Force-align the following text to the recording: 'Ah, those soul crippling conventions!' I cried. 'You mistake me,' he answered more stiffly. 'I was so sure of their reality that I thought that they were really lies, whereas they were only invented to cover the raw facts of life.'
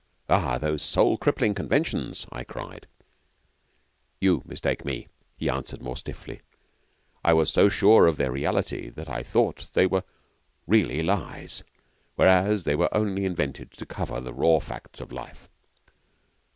'Ah, 0.29 0.57
those 0.57 0.81
soul 0.81 1.15
crippling 1.15 1.53
conventions!' 1.53 2.25
I 2.31 2.43
cried. 2.43 2.87
'You 4.19 4.41
mistake 4.47 4.83
me,' 4.83 5.09
he 5.37 5.47
answered 5.47 5.79
more 5.79 5.95
stiffly. 5.95 6.41
'I 7.23 7.33
was 7.33 7.51
so 7.51 7.69
sure 7.69 8.07
of 8.07 8.17
their 8.17 8.31
reality 8.31 8.89
that 8.89 9.07
I 9.07 9.21
thought 9.21 9.57
that 9.59 9.73
they 9.73 9.85
were 9.85 10.01
really 10.65 11.03
lies, 11.03 11.63
whereas 12.15 12.63
they 12.63 12.73
were 12.73 12.89
only 12.91 13.25
invented 13.25 13.69
to 13.73 13.85
cover 13.85 14.19
the 14.19 14.33
raw 14.33 14.57
facts 14.57 15.01
of 15.01 15.11
life.' 15.11 15.47